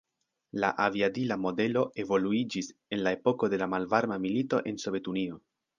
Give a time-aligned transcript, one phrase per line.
[0.61, 5.45] La aviadila modelo evoluiĝis en la epoko de Malvarma Milito en Sovetunio.